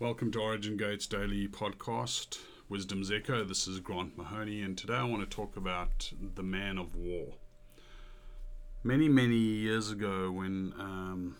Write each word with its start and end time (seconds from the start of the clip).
Welcome 0.00 0.30
to 0.30 0.38
Origin 0.38 0.76
Gates 0.76 1.08
Daily 1.08 1.48
Podcast, 1.48 2.38
Wisdom's 2.68 3.10
Echo. 3.10 3.42
This 3.42 3.66
is 3.66 3.80
Grant 3.80 4.16
Mahoney, 4.16 4.62
and 4.62 4.78
today 4.78 4.94
I 4.94 5.02
want 5.02 5.28
to 5.28 5.36
talk 5.36 5.56
about 5.56 6.12
the 6.36 6.44
man 6.44 6.78
of 6.78 6.94
war. 6.94 7.34
Many, 8.84 9.08
many 9.08 9.34
years 9.34 9.90
ago, 9.90 10.30
when 10.30 10.72
um, 10.78 11.36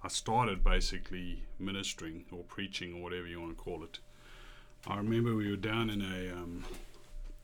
I 0.00 0.06
started 0.06 0.62
basically 0.62 1.42
ministering 1.58 2.24
or 2.30 2.44
preaching 2.44 2.94
or 2.94 3.02
whatever 3.02 3.26
you 3.26 3.40
want 3.40 3.58
to 3.58 3.64
call 3.64 3.82
it, 3.82 3.98
I 4.86 4.96
remember 4.98 5.34
we 5.34 5.50
were 5.50 5.56
down 5.56 5.90
in 5.90 6.00
a 6.00 6.32
um, 6.32 6.64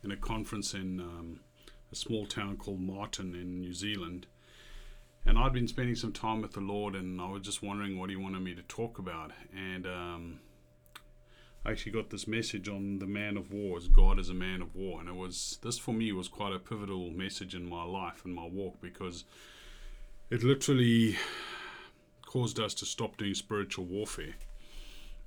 in 0.04 0.12
a 0.12 0.16
conference 0.16 0.72
in 0.72 1.00
um, 1.00 1.40
a 1.90 1.96
small 1.96 2.26
town 2.26 2.58
called 2.58 2.80
Marton 2.80 3.34
in 3.34 3.60
New 3.60 3.74
Zealand 3.74 4.28
and 5.26 5.38
I'd 5.38 5.52
been 5.52 5.68
spending 5.68 5.94
some 5.94 6.12
time 6.12 6.42
with 6.42 6.52
the 6.52 6.60
Lord, 6.60 6.94
and 6.94 7.20
I 7.20 7.28
was 7.28 7.42
just 7.42 7.62
wondering 7.62 7.98
what 7.98 8.10
He 8.10 8.16
wanted 8.16 8.40
me 8.40 8.54
to 8.54 8.62
talk 8.62 8.98
about. 8.98 9.32
And 9.56 9.86
um, 9.86 10.40
I 11.64 11.70
actually 11.70 11.92
got 11.92 12.10
this 12.10 12.26
message 12.26 12.68
on 12.68 12.98
the 12.98 13.06
man 13.06 13.38
of 13.38 13.50
war, 13.50 13.78
as 13.78 13.88
God 13.88 14.18
is 14.18 14.28
a 14.28 14.34
man 14.34 14.60
of 14.60 14.74
war, 14.74 15.00
and 15.00 15.08
it 15.08 15.14
was 15.14 15.58
this 15.62 15.78
for 15.78 15.94
me 15.94 16.12
was 16.12 16.28
quite 16.28 16.52
a 16.52 16.58
pivotal 16.58 17.10
message 17.10 17.54
in 17.54 17.68
my 17.68 17.84
life 17.84 18.22
and 18.24 18.34
my 18.34 18.46
walk 18.46 18.80
because 18.82 19.24
it 20.28 20.42
literally 20.42 21.16
caused 22.26 22.60
us 22.60 22.74
to 22.74 22.84
stop 22.84 23.16
doing 23.16 23.34
spiritual 23.34 23.86
warfare. 23.86 24.34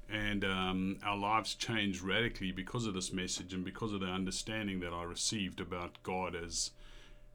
And 0.10 0.46
um, 0.46 0.98
our 1.04 1.18
lives 1.18 1.56
changed 1.56 2.02
radically 2.02 2.52
because 2.52 2.86
of 2.86 2.94
this 2.94 3.12
message 3.12 3.54
and 3.54 3.66
because 3.66 3.92
of 3.92 4.00
the 4.00 4.08
understanding 4.08 4.80
that 4.82 4.94
I 4.94 5.04
received 5.04 5.60
about 5.60 6.02
God 6.04 6.36
as 6.36 6.72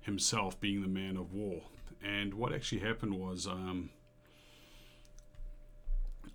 Himself 0.02 0.58
being 0.60 0.80
the 0.80 0.88
man 0.88 1.16
of 1.16 1.34
war 1.34 1.62
and 2.02 2.34
what 2.34 2.52
actually 2.52 2.80
happened 2.80 3.14
was 3.14 3.46
um, 3.46 3.90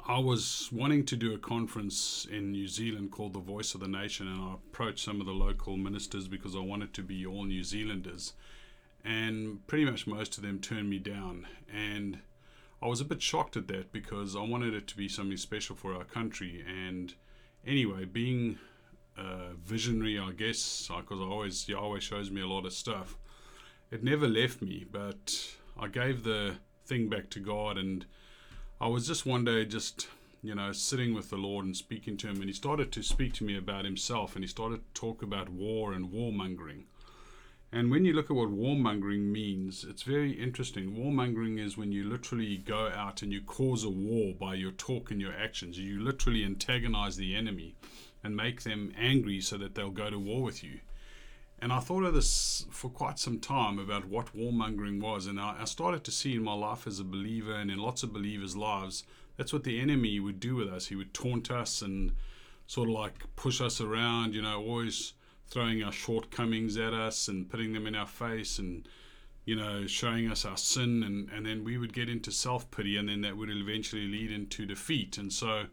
I 0.07 0.20
was 0.20 0.70
wanting 0.71 1.05
to 1.05 1.17
do 1.17 1.34
a 1.34 1.38
conference 1.38 2.26
in 2.31 2.53
New 2.53 2.67
Zealand 2.67 3.12
called 3.12 3.34
The 3.34 3.40
Voice 3.40 3.73
of 3.73 3.82
the 3.82 3.90
Nation, 3.90 4.27
and 4.27 4.41
I 4.41 4.54
approached 4.54 5.04
some 5.04 5.20
of 5.20 5.26
the 5.26 5.34
local 5.34 5.76
ministers 5.76 6.29
because 6.29 6.55
I 6.55 6.60
wanted 6.60 6.93
to 6.93 7.04
be 7.04 7.26
all 7.26 7.43
New 7.43 7.63
Zealanders. 7.63 8.34
And 9.04 9.65
pretty 9.68 9.84
much 9.84 10.07
most 10.07 10.38
of 10.38 10.43
them 10.43 10.60
turned 10.60 10.90
me 10.90 10.99
down. 10.99 11.48
And 11.73 12.20
I 12.82 12.88
was 12.88 13.01
a 13.01 13.05
bit 13.05 13.21
shocked 13.21 13.57
at 13.57 13.68
that 13.68 13.91
because 13.91 14.35
I 14.35 14.41
wanted 14.41 14.73
it 14.73 14.88
to 14.88 14.98
be 14.98 15.10
something 15.10 15.38
special 15.38 15.76
for 15.76 15.93
our 15.93 16.05
country. 16.05 16.63
And 16.65 17.13
anyway, 17.65 18.05
being 18.05 18.60
a 19.18 19.54
visionary, 19.62 20.20
I 20.20 20.32
guess, 20.32 20.90
because 20.90 21.20
I 21.20 21.23
always 21.23 21.68
Yahweh 21.68 21.99
shows 21.99 22.32
me 22.32 22.41
a 22.41 22.48
lot 22.48 22.65
of 22.65 22.73
stuff 22.73 23.18
it 23.91 24.04
never 24.04 24.27
left 24.27 24.62
me, 24.62 24.85
but 24.91 25.55
I 25.80 25.88
gave 25.88 26.24
the 26.24 26.55
thing 26.85 27.10
back 27.10 27.30
to 27.32 27.40
God, 27.40 27.77
and 27.77 28.05
I 28.82 28.88
was 28.88 29.07
just 29.07 29.26
one 29.26 29.46
day 29.46 29.66
just 29.66 30.07
you 30.44 30.55
know 30.55 30.71
sitting 30.71 31.13
with 31.13 31.29
the 31.29 31.38
Lord 31.38 31.66
and 31.66 31.76
speaking 31.76 32.18
to 32.18 32.27
Him, 32.27 32.38
and 32.38 32.46
He 32.46 32.54
started 32.54 32.91
to 32.91 33.04
speak 33.04 33.34
to 33.34 33.44
me 33.44 33.57
about 33.57 33.85
Himself, 33.85 34.35
and 34.35 34.44
He 34.44 34.48
started 34.48 34.77
to 34.77 34.99
talk 34.99 35.21
about 35.21 35.49
war 35.49 35.94
and 35.94 36.12
warmongering. 36.12 36.84
And 37.71 37.91
when 37.91 38.05
you 38.05 38.13
look 38.13 38.29
at 38.29 38.35
what 38.35 38.49
warmongering 38.49 39.29
means, 39.32 39.84
it's 39.84 40.04
very 40.04 40.32
interesting. 40.32 40.96
Warmongering 40.96 41.60
is 41.60 41.77
when 41.77 41.91
you 41.91 42.05
literally 42.05 42.57
go 42.57 42.90
out 42.96 43.22
and 43.22 43.34
you 43.34 43.41
cause 43.41 43.84
a 43.84 43.90
war 43.90 44.34
by 44.34 44.55
your 44.55 44.72
talk 44.72 45.12
and 45.12 45.20
your 45.20 45.34
actions. 45.34 45.77
You 45.77 45.99
literally 45.99 46.46
antagonize 46.46 47.18
the 47.18 47.35
enemy 47.35 47.76
and 48.24 48.38
make 48.38 48.63
them 48.63 48.94
angry 48.98 49.41
so 49.41 49.57
that 49.57 49.76
they'll 49.76 49.90
go 49.90 50.10
to 50.10 50.18
war 50.18 50.44
with 50.44 50.63
you. 50.63 50.79
And 51.60 51.74
I 51.74 51.80
thought 51.80 52.04
of 52.04 52.13
this 52.13 52.66
for 52.70 52.90
quite 52.90 53.18
some 53.18 53.40
time 53.40 53.80
about 53.80 54.05
what 54.05 54.36
warmongering 54.36 55.02
was. 55.02 55.26
And 55.26 55.40
I, 55.40 55.58
I, 55.62 55.66
started 55.66 56.04
to 56.04 56.12
see 56.12 56.36
in 56.36 56.44
my 56.44 56.54
life 56.54 56.86
as 56.86 57.00
a 57.00 57.04
believer 57.04 57.54
and 57.54 57.72
in 57.72 57.80
lots 57.80 58.04
of 58.04 58.13
believers' 58.13 58.55
lives, 58.55 59.04
that's 59.38 59.52
what 59.52 59.63
the 59.63 59.80
enemy 59.80 60.20
would 60.20 60.40
do 60.40 60.55
with 60.55 60.68
us. 60.68 60.88
He 60.88 60.96
would 60.96 61.16
taunt 61.16 61.50
us 61.50 61.82
and 61.82 62.12
sort 62.68 62.90
of 62.90 62.96
like 62.96 63.24
push 63.35 63.60
us 63.60 63.82
around, 63.82 64.35
you 64.35 64.41
know, 64.44 64.62
always 64.62 65.13
throwing 65.47 65.81
our 65.81 65.91
shortcomings 65.91 66.78
at 66.78 66.94
us 66.94 67.28
and 67.28 67.50
putting 67.50 67.73
them 67.73 67.88
in 67.88 67.96
our 67.96 68.07
face 68.07 68.59
and, 68.59 68.88
you 69.46 69.56
know, 69.56 69.88
showing 69.88 70.29
us 70.29 70.46
our 70.46 70.57
sin. 70.57 71.01
And, 71.01 71.29
and 71.29 71.44
then 71.44 71.63
we 71.63 71.79
would 71.79 71.94
get 71.94 72.07
into 72.07 72.31
self 72.31 72.69
pity 72.69 72.97
and 72.97 73.09
then 73.09 73.22
that 73.22 73.35
would 73.35 73.50
eventually 73.50 74.07
lead 74.07 74.31
into 74.31 74.67
defeat. 74.67 75.17
And 75.17 75.34
so, 75.34 75.66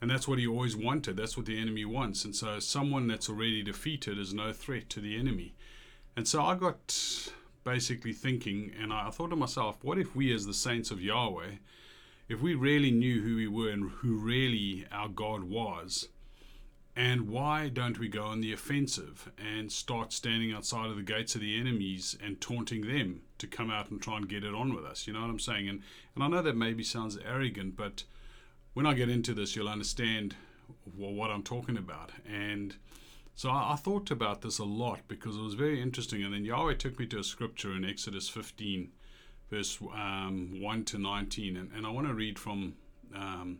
and 0.00 0.10
that's 0.10 0.28
what 0.28 0.38
he 0.38 0.46
always 0.46 0.76
wanted. 0.76 1.16
That's 1.16 1.36
what 1.36 1.46
the 1.46 1.60
enemy 1.60 1.84
wants. 1.84 2.24
And 2.24 2.34
so 2.34 2.58
someone 2.58 3.06
that's 3.06 3.28
already 3.28 3.62
defeated 3.62 4.18
is 4.18 4.34
no 4.34 4.52
threat 4.52 4.90
to 4.90 5.00
the 5.00 5.18
enemy. 5.18 5.54
And 6.16 6.28
so 6.28 6.42
I 6.42 6.54
got 6.54 7.32
basically 7.64 8.12
thinking, 8.12 8.72
and 8.80 8.92
I 8.92 9.10
thought 9.10 9.30
to 9.30 9.36
myself, 9.36 9.78
what 9.82 9.98
if 9.98 10.14
we, 10.14 10.32
as 10.32 10.46
the 10.46 10.54
saints 10.54 10.90
of 10.90 11.00
Yahweh, 11.00 11.56
if 12.28 12.40
we 12.40 12.54
really 12.54 12.90
knew 12.90 13.22
who 13.22 13.36
we 13.36 13.48
were 13.48 13.70
and 13.70 13.90
who 13.90 14.16
really 14.16 14.86
our 14.92 15.08
God 15.08 15.44
was, 15.44 16.08
and 16.96 17.28
why 17.28 17.68
don't 17.68 17.98
we 17.98 18.08
go 18.08 18.24
on 18.24 18.40
the 18.40 18.52
offensive 18.52 19.32
and 19.36 19.72
start 19.72 20.12
standing 20.12 20.52
outside 20.52 20.90
of 20.90 20.96
the 20.96 21.02
gates 21.02 21.34
of 21.34 21.40
the 21.40 21.58
enemies 21.58 22.16
and 22.22 22.40
taunting 22.40 22.82
them 22.82 23.22
to 23.38 23.48
come 23.48 23.68
out 23.68 23.90
and 23.90 24.00
try 24.00 24.16
and 24.16 24.28
get 24.28 24.44
it 24.44 24.54
on 24.54 24.72
with 24.74 24.84
us? 24.84 25.06
You 25.06 25.12
know 25.12 25.22
what 25.22 25.30
I'm 25.30 25.40
saying? 25.40 25.68
And 25.68 25.82
and 26.14 26.22
I 26.22 26.28
know 26.28 26.42
that 26.42 26.56
maybe 26.56 26.84
sounds 26.84 27.18
arrogant, 27.26 27.76
but 27.76 28.04
when 28.74 28.86
I 28.86 28.94
get 28.94 29.08
into 29.08 29.32
this, 29.34 29.54
you'll 29.54 29.68
understand 29.68 30.34
what 30.96 31.30
I'm 31.30 31.42
talking 31.42 31.76
about. 31.76 32.10
And 32.28 32.74
so 33.34 33.48
I, 33.48 33.72
I, 33.72 33.76
thought 33.76 34.10
about 34.10 34.42
this 34.42 34.58
a 34.58 34.64
lot 34.64 35.00
because 35.08 35.36
it 35.36 35.42
was 35.42 35.54
very 35.54 35.80
interesting. 35.80 36.22
And 36.22 36.34
then 36.34 36.44
Yahweh 36.44 36.74
took 36.74 36.98
me 36.98 37.06
to 37.06 37.20
a 37.20 37.24
scripture 37.24 37.72
in 37.72 37.84
Exodus 37.84 38.28
15, 38.28 38.90
verse 39.50 39.78
um, 39.94 40.60
1 40.60 40.84
to 40.86 40.98
19. 40.98 41.56
And, 41.56 41.70
and 41.72 41.86
I 41.86 41.90
want 41.90 42.08
to 42.08 42.14
read 42.14 42.38
from 42.38 42.74
um, 43.14 43.58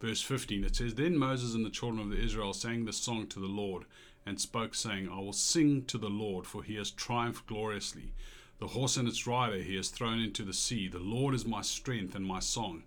verse 0.00 0.22
15. 0.22 0.64
It 0.64 0.76
says, 0.76 0.94
Then 0.94 1.18
Moses 1.18 1.54
and 1.54 1.66
the 1.66 1.70
children 1.70 2.12
of 2.12 2.18
Israel 2.18 2.52
sang 2.52 2.84
this 2.84 2.96
song 2.96 3.26
to 3.28 3.40
the 3.40 3.46
Lord 3.46 3.84
and 4.24 4.40
spoke, 4.40 4.74
saying, 4.74 5.08
I 5.12 5.18
will 5.18 5.32
sing 5.32 5.84
to 5.86 5.98
the 5.98 6.08
Lord, 6.08 6.46
for 6.46 6.62
he 6.62 6.76
has 6.76 6.90
triumphed 6.90 7.46
gloriously. 7.46 8.12
The 8.60 8.68
horse 8.68 8.96
and 8.96 9.08
its 9.08 9.26
rider 9.26 9.58
he 9.58 9.74
has 9.76 9.88
thrown 9.88 10.20
into 10.20 10.44
the 10.44 10.52
sea. 10.52 10.86
The 10.86 11.00
Lord 11.00 11.34
is 11.34 11.44
my 11.44 11.60
strength 11.60 12.14
and 12.14 12.24
my 12.24 12.38
song 12.38 12.84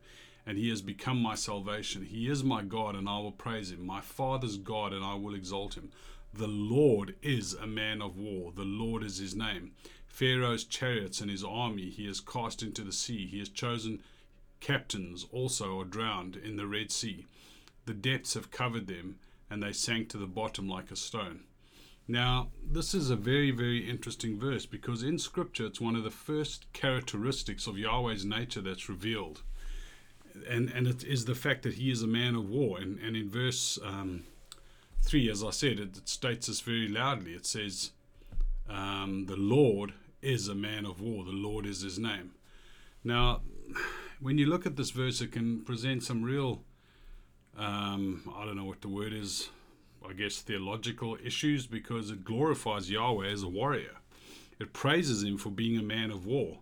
and 0.48 0.58
he 0.58 0.70
has 0.70 0.82
become 0.82 1.22
my 1.22 1.36
salvation. 1.36 2.06
He 2.06 2.30
is 2.30 2.42
my 2.42 2.64
God, 2.64 2.96
and 2.96 3.10
I 3.10 3.20
will 3.20 3.34
praise 3.34 3.70
him. 3.70 3.86
My 3.86 4.00
Father's 4.00 4.58
God, 4.58 4.94
and 4.94 5.04
I 5.04 5.14
will 5.14 5.36
exalt 5.36 5.76
him. 5.76 5.92
The 6.34 6.48
Lord 6.48 7.16
is 7.22 7.54
a 7.54 7.68
man 7.68 8.02
of 8.02 8.18
war. 8.18 8.54
The 8.56 8.64
Lord 8.64 9.04
is 9.04 9.18
his 9.18 9.36
name. 9.36 9.74
Pharaoh's 10.08 10.64
chariots 10.64 11.20
and 11.20 11.30
his 11.30 11.44
army 11.44 11.90
he 11.90 12.08
has 12.08 12.22
cast 12.22 12.64
into 12.64 12.86
the 12.86 12.94
sea. 12.94 13.28
He 13.28 13.40
has 13.40 13.50
chosen 13.50 14.02
captains 14.62 15.26
also 15.34 15.82
are 15.82 15.86
drowned 15.86 16.38
in 16.38 16.56
the 16.56 16.66
Red 16.66 16.92
Sea. 16.92 17.26
The 17.86 17.94
depths 17.94 18.34
have 18.36 18.50
covered 18.50 18.88
them, 18.88 19.18
and 19.50 19.62
they 19.62 19.74
sank 19.74 20.08
to 20.10 20.18
the 20.18 20.28
bottom 20.28 20.70
like 20.70 20.92
a 20.92 20.96
stone. 20.96 21.42
Now, 22.08 22.52
this 22.66 22.94
is 22.94 23.10
a 23.10 23.18
very, 23.18 23.52
very 23.52 23.90
interesting 23.90 24.40
verse 24.40 24.66
because 24.66 25.04
in 25.04 25.20
Scripture 25.20 25.66
it's 25.66 25.82
one 25.82 25.98
of 25.98 26.06
the 26.06 26.10
first 26.10 26.72
characteristics 26.72 27.68
of 27.68 27.78
Yahweh's 27.78 28.24
nature 28.24 28.62
that's 28.62 28.88
revealed 28.88 29.42
and 30.50 30.70
and 30.70 30.88
it 30.88 31.04
is 31.04 31.26
the 31.26 31.36
fact 31.36 31.64
that 31.64 31.76
he 31.76 31.92
is 31.92 32.02
a 32.02 32.08
man 32.08 32.36
of 32.36 32.50
war. 32.50 32.80
And 32.80 33.00
and 33.00 33.16
in 33.16 33.30
verse 33.30 33.80
um, 33.84 34.24
three, 35.02 35.30
as 35.30 35.44
I 35.44 35.52
said, 35.52 35.80
it, 35.80 35.98
it, 35.98 36.10
states 36.10 36.48
this 36.48 36.62
very 36.62 36.88
loudly. 36.88 37.34
It 37.34 37.46
says, 37.46 37.92
um, 38.70 39.26
"The 39.28 39.38
Lord 39.38 39.94
is 40.22 40.48
a 40.48 40.56
man 40.56 40.86
of 40.86 41.02
war. 41.02 41.24
The 41.24 41.32
Lord 41.32 41.66
is 41.66 41.82
His 41.82 41.98
name." 42.00 42.32
Now, 43.04 43.42
when 44.20 44.38
you 44.38 44.46
look 44.48 44.66
at 44.66 44.76
this 44.76 44.92
verse, 44.92 45.22
it 45.22 45.32
can 45.32 45.62
present 45.62 46.04
some 46.04 46.24
real, 46.24 46.64
um, 47.58 48.24
I 48.36 48.46
don't 48.46 48.58
know 48.58 48.66
what 48.66 48.82
the 48.82 48.90
word 48.90 49.14
is. 49.14 49.50
I 50.08 50.14
guess 50.14 50.38
theological 50.38 51.18
issues 51.24 51.68
because 51.68 52.12
it 52.12 52.24
glorifies 52.24 52.90
Yahweh 52.90 53.28
as 53.28 53.44
a 53.44 53.48
warrior. 53.50 53.98
It 54.60 54.72
praises 54.72 55.24
him 55.24 55.38
for 55.38 55.50
being 55.50 55.78
a 55.78 55.84
man 55.84 56.12
of 56.12 56.26
war. 56.26 56.60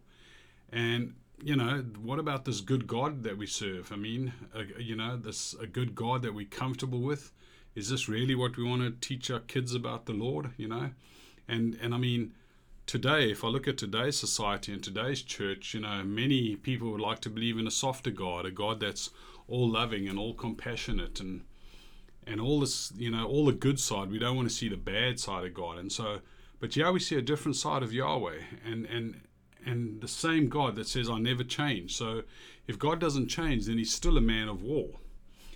And 0.71 1.15
you 1.43 1.55
know, 1.55 1.83
what 2.01 2.19
about 2.19 2.45
this 2.45 2.61
good 2.61 2.87
God 2.87 3.23
that 3.23 3.37
we 3.37 3.45
serve? 3.45 3.91
I 3.91 3.95
mean, 3.95 4.33
a, 4.53 4.81
you 4.81 4.95
know, 4.95 5.17
this 5.17 5.53
a 5.59 5.67
good 5.67 5.95
God 5.95 6.21
that 6.21 6.33
we're 6.33 6.45
comfortable 6.45 7.01
with. 7.01 7.31
Is 7.75 7.89
this 7.89 8.07
really 8.07 8.35
what 8.35 8.55
we 8.55 8.63
want 8.63 8.81
to 8.81 9.07
teach 9.07 9.29
our 9.29 9.41
kids 9.41 9.75
about 9.75 10.05
the 10.05 10.13
Lord? 10.13 10.51
You 10.57 10.67
know, 10.69 10.91
and 11.47 11.77
and 11.81 11.93
I 11.93 11.97
mean, 11.97 12.33
today, 12.85 13.31
if 13.31 13.43
I 13.43 13.47
look 13.47 13.67
at 13.67 13.77
today's 13.77 14.17
society 14.17 14.71
and 14.71 14.83
today's 14.83 15.21
church, 15.21 15.73
you 15.73 15.81
know, 15.81 16.03
many 16.03 16.55
people 16.55 16.91
would 16.91 17.01
like 17.01 17.19
to 17.21 17.29
believe 17.29 17.57
in 17.57 17.67
a 17.67 17.71
softer 17.71 18.11
God, 18.11 18.45
a 18.45 18.51
God 18.51 18.79
that's 18.79 19.09
all 19.47 19.69
loving 19.69 20.07
and 20.07 20.17
all 20.17 20.33
compassionate 20.33 21.19
and 21.19 21.41
and 22.27 22.41
all 22.41 22.59
this, 22.59 22.91
you 22.97 23.11
know, 23.11 23.25
all 23.25 23.45
the 23.45 23.53
good 23.53 23.79
side. 23.79 24.09
We 24.09 24.19
don't 24.19 24.35
want 24.35 24.49
to 24.49 24.55
see 24.55 24.69
the 24.69 24.77
bad 24.77 25.19
side 25.19 25.45
of 25.45 25.53
God, 25.53 25.77
and 25.77 25.91
so, 25.91 26.19
but 26.59 26.75
yeah, 26.75 26.89
we 26.91 26.99
see 26.99 27.17
a 27.17 27.21
different 27.21 27.55
side 27.55 27.83
of 27.83 27.93
Yahweh, 27.93 28.39
and 28.65 28.85
and 28.85 29.21
and 29.65 30.01
the 30.01 30.07
same 30.07 30.47
God 30.47 30.75
that 30.75 30.87
says, 30.87 31.09
I 31.09 31.17
never 31.17 31.43
change. 31.43 31.95
So 31.95 32.23
if 32.67 32.77
God 32.77 32.99
doesn't 32.99 33.27
change, 33.27 33.65
then 33.65 33.77
he's 33.77 33.93
still 33.93 34.17
a 34.17 34.21
man 34.21 34.47
of 34.47 34.61
war. 34.61 34.89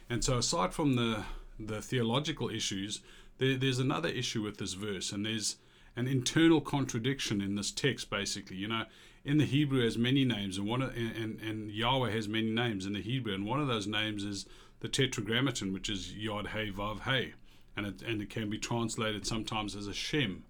And 0.10 0.24
so, 0.24 0.38
aside 0.38 0.74
from 0.74 0.96
the, 0.96 1.24
the 1.60 1.82
theological 1.82 2.50
issues, 2.50 3.02
there, 3.38 3.56
there's 3.56 3.80
another 3.80 4.10
issue 4.10 4.42
with 4.42 4.58
this 4.58 4.74
verse, 4.74 5.12
and 5.12 5.26
there's 5.26 5.58
an 5.96 6.08
internal 6.08 6.62
contradiction 6.62 7.42
in 7.42 7.56
this 7.56 7.72
text, 7.72 8.10
basically. 8.10 8.58
You 8.58 8.70
know, 8.70 8.86
in 9.24 9.38
the 9.38 9.46
Hebrew 9.46 9.84
has 9.84 9.98
many 9.98 10.26
names, 10.26 10.58
and 10.58 10.68
one 10.68 10.82
and, 10.82 11.40
and 11.42 11.72
Yahweh 11.72 12.12
has 12.12 12.28
many 12.28 12.50
names 12.50 12.86
in 12.86 12.94
the 12.94 13.02
Hebrew, 13.02 13.34
and 13.34 13.46
one 13.46 13.60
of 13.60 13.68
those 13.68 13.86
names 13.86 14.24
is 14.24 14.48
the 14.80 14.88
tetragrammaton, 14.88 15.74
which 15.74 15.90
is 15.90 16.14
Yod 16.14 16.48
Hey 16.48 16.72
Vav 16.72 17.02
Hey, 17.02 17.34
and 17.76 17.86
it, 17.86 18.02
and 18.02 18.22
it 18.22 18.30
can 18.30 18.50
be 18.50 18.58
translated 18.58 19.28
sometimes 19.28 19.76
as 19.76 19.88
HaShem. 19.88 20.42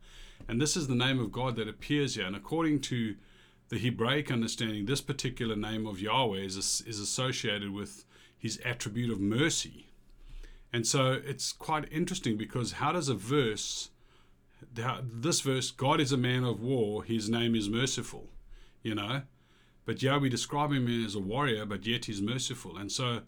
And 0.48 0.62
this 0.62 0.78
is 0.78 0.88
the 0.88 0.96
name 0.96 1.20
of 1.20 1.32
God 1.32 1.56
that 1.58 1.68
appears 1.68 2.16
here. 2.16 2.26
And 2.26 2.36
according 2.36 2.80
to 2.82 3.16
the 3.70 3.78
Hebraic 3.78 4.32
understanding, 4.32 4.86
this 4.86 5.02
particular 5.02 5.56
name 5.56 5.86
of 5.86 6.02
Yahweh 6.02 6.40
is, 6.40 6.58
is 6.58 7.00
associated 7.00 7.72
with 7.72 8.04
his 8.38 8.60
attribute 8.66 9.12
of 9.12 9.20
mercy. 9.20 9.88
And 10.74 10.86
so 10.86 11.20
it's 11.24 11.52
quite 11.52 11.92
interesting 11.92 12.38
because 12.38 12.74
how 12.74 12.92
does 12.92 13.10
a 13.10 13.16
verse, 13.16 13.90
this 14.74 15.42
verse, 15.42 15.72
God 15.72 16.00
is 16.00 16.12
a 16.12 16.18
man 16.18 16.44
of 16.44 16.62
war, 16.62 17.04
his 17.04 17.30
name 17.30 17.56
is 17.56 17.70
merciful, 17.70 18.28
you 18.82 18.96
know? 18.96 19.22
But 19.86 20.02
yeah, 20.04 20.18
we 20.18 20.30
describe 20.30 20.72
him 20.72 21.06
as 21.06 21.16
a 21.16 21.20
warrior, 21.20 21.66
but 21.66 21.86
yet 21.86 22.06
he's 22.06 22.22
merciful. 22.22 22.78
And 22.78 22.92
so 22.92 23.22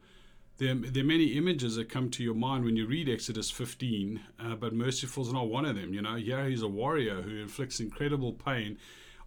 there, 0.58 0.76
there 0.76 1.04
are 1.04 1.08
many 1.08 1.34
images 1.38 1.76
that 1.76 1.90
come 1.90 2.10
to 2.12 2.24
your 2.24 2.36
mind 2.36 2.66
when 2.66 2.76
you 2.76 2.86
read 2.86 3.10
Exodus 3.10 3.50
15, 3.50 4.22
uh, 4.40 4.56
but 4.56 4.74
merciful 4.74 5.24
is 5.24 5.34
not 5.34 5.50
one 5.50 5.66
of 5.66 5.76
them. 5.76 5.94
You 5.94 6.04
know, 6.04 6.16
yeah, 6.16 6.48
he's 6.48 6.62
a 6.62 6.68
warrior 6.68 7.22
who 7.22 7.38
inflicts 7.42 7.80
incredible 7.80 8.34
pain 8.34 8.78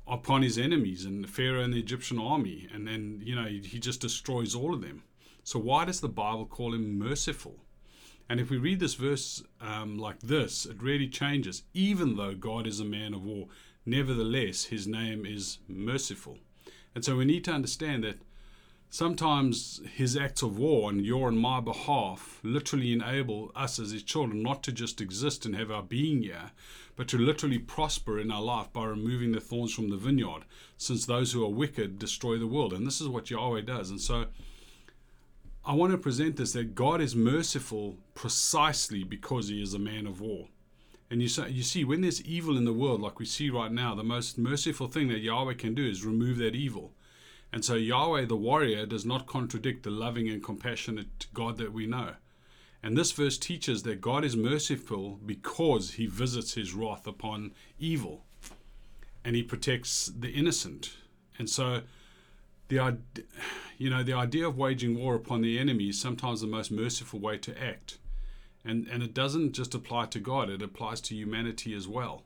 upon 0.07 0.43
his 0.43 0.59
enemies 0.59 1.05
and 1.05 1.29
Pharaoh 1.29 1.63
and 1.63 1.73
the 1.73 1.79
Egyptian 1.79 2.19
army, 2.19 2.69
and 2.73 2.87
then 2.87 3.21
you 3.25 3.35
know 3.35 3.47
he, 3.47 3.79
just 3.79 4.01
destroys 4.01 4.55
all 4.55 4.75
of 4.75 4.83
them. 4.83 5.03
So 5.43 5.59
why 5.59 5.85
does 5.85 6.01
the 6.01 6.09
Bible 6.09 6.47
call 6.47 6.75
him 6.75 6.99
merciful? 6.99 7.57
And 8.29 8.41
if 8.41 8.49
we 8.49 8.57
read 8.57 8.81
this 8.81 8.95
verse 8.95 9.43
um, 9.61 9.99
like 9.99 10.21
this, 10.21 10.65
it 10.65 10.83
really 10.83 11.09
changes. 11.09 11.63
Even 11.75 12.17
though 12.17 12.35
God 12.35 12.67
is 12.67 12.81
a 12.81 12.85
man 12.85 13.13
of 13.13 13.23
war, 13.23 13.49
nevertheless 13.85 14.65
his 14.65 14.87
name 14.87 15.27
is 15.27 15.59
merciful. 15.69 16.39
And 16.95 17.05
so 17.05 17.17
we 17.17 17.27
need 17.27 17.45
to 17.45 17.53
understand 17.53 18.05
that 18.05 18.19
sometimes 18.95 19.81
his 19.93 20.17
acts 20.17 20.41
of 20.41 20.57
war 20.57 20.89
on 20.89 21.05
your 21.05 21.29
and 21.29 21.37
my 21.37 21.59
behalf 21.59 22.39
literally 22.45 22.93
enable 22.93 23.51
us 23.57 23.81
as 23.81 23.91
his 23.91 24.05
children 24.05 24.41
not 24.41 24.63
to 24.63 24.71
just 24.71 25.01
exist 25.01 25.45
and 25.45 25.57
have 25.57 25.69
our 25.69 25.83
being 25.83 26.23
here, 26.23 26.53
but 26.95 27.09
to 27.09 27.19
literally 27.19 27.59
prosper 27.59 28.21
in 28.21 28.31
our 28.31 28.41
life 28.41 28.73
by 28.73 28.85
removing 28.85 29.33
the 29.33 29.41
thorns 29.41 29.75
from 29.75 29.91
the 29.91 29.97
vineyard, 29.97 30.45
since 30.77 31.05
those 31.05 31.33
who 31.33 31.45
are 31.45 31.49
wicked 31.49 31.99
destroy 31.99 32.39
the 32.39 32.47
world. 32.47 32.73
And 32.73 32.87
this 32.87 33.01
is 33.01 33.09
what 33.09 33.31
Yahweh 33.31 33.63
does. 33.63 33.91
And 33.91 34.01
so 34.01 34.27
I 35.67 35.75
want 35.75 35.91
to 35.91 35.99
present 35.99 36.37
this 36.37 36.53
that 36.53 36.77
God 36.77 37.01
is 37.01 37.17
merciful 37.17 37.97
precisely 38.15 39.03
because 39.03 39.49
he 39.49 39.61
is 39.61 39.75
a 39.75 39.79
man 39.81 40.07
of 40.07 40.21
war. 40.21 40.47
And 41.11 41.21
you, 41.21 41.27
say, 41.27 41.51
you 41.51 41.65
see, 41.65 41.83
when 41.83 42.03
there's 42.03 42.23
evil 42.23 42.57
in 42.57 42.65
the 42.65 42.73
world, 42.73 43.01
like 43.01 43.19
we 43.19 43.27
see 43.27 43.51
right 43.51 43.73
now, 43.73 43.97
the 43.97 44.05
most 44.05 44.39
merciful 44.39 44.87
thing 44.87 45.09
that 45.09 45.19
Yahweh 45.19 45.55
can 45.55 45.75
do 45.75 45.85
is 45.85 46.05
remove 46.05 46.39
that 46.39 46.55
evil. 46.55 46.93
And 47.55 47.65
so 47.65 47.75
Yahweh, 47.75 48.25
the 48.25 48.35
warrior, 48.35 48.85
does 48.85 49.07
not 49.07 49.29
contradict 49.29 49.85
the 49.85 49.91
loving 49.91 50.29
and 50.29 50.43
compassionate 50.43 51.27
God 51.33 51.57
that 51.59 51.73
we 51.73 51.87
know. 51.87 52.15
And 52.83 52.99
this 52.99 53.13
verse 53.13 53.39
teaches 53.39 53.85
that 53.85 54.01
God 54.01 54.25
is 54.25 54.35
merciful 54.35 55.21
because 55.25 55.93
he 55.93 56.07
visits 56.07 56.55
his 56.55 56.75
wrath 56.75 57.07
upon 57.07 57.53
evil 57.79 58.25
and 59.25 59.37
he 59.37 59.45
protects 59.45 60.07
the 60.07 60.31
innocent. 60.31 60.95
And 61.39 61.49
so 61.49 61.83
the 62.67 62.99
you 63.79 63.89
know 63.89 64.03
the 64.03 64.15
idea 64.15 64.49
of 64.49 64.59
waging 64.59 64.99
war 64.99 65.15
upon 65.15 65.41
the 65.41 65.57
enemy 65.57 65.91
is 65.91 66.01
sometimes 66.01 66.41
the 66.41 66.49
most 66.49 66.73
merciful 66.73 67.21
way 67.21 67.39
to 67.39 67.57
act 67.63 67.99
and 68.65 68.89
and 68.89 69.03
it 69.03 69.15
doesn't 69.15 69.53
just 69.53 69.75
apply 69.75 70.07
to 70.07 70.19
God 70.19 70.49
it 70.49 70.63
applies 70.63 71.01
to 71.03 71.15
humanity 71.15 71.75
as 71.75 71.87
well 71.87 72.25